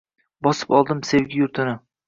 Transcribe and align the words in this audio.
Bosib 0.47 0.73
oldim 0.79 1.05
sevgi 1.11 1.43
yurtini 1.45 1.79